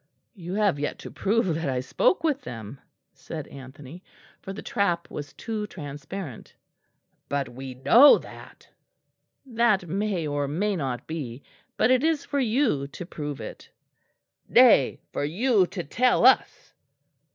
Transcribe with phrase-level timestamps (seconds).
[0.33, 2.79] "You have yet to prove that I spoke with them,"
[3.13, 4.01] said Anthony,
[4.41, 6.55] for the trap was too transparent.
[7.29, 8.67] "But we know that."
[9.45, 11.43] "That may or may not be;
[11.77, 13.69] but it is for you to prove it."
[14.49, 16.73] "Nay, for you to tell us."